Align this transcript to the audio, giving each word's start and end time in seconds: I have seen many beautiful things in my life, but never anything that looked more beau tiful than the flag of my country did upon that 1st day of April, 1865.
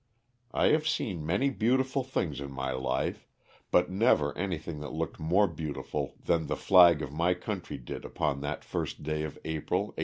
I 0.51 0.69
have 0.69 0.87
seen 0.87 1.23
many 1.27 1.51
beautiful 1.51 2.03
things 2.03 2.41
in 2.41 2.51
my 2.51 2.71
life, 2.71 3.27
but 3.69 3.91
never 3.91 4.35
anything 4.35 4.79
that 4.79 4.93
looked 4.93 5.19
more 5.19 5.45
beau 5.45 5.73
tiful 5.73 6.15
than 6.25 6.47
the 6.47 6.55
flag 6.57 7.03
of 7.03 7.13
my 7.13 7.35
country 7.35 7.77
did 7.77 8.03
upon 8.03 8.41
that 8.41 8.61
1st 8.63 9.03
day 9.03 9.21
of 9.21 9.37
April, 9.45 9.89
1865. 9.89 9.93